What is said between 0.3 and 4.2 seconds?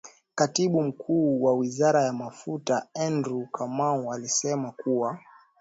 Katibu Mkuu wa Wizara ya Mafuta Andrew Kamau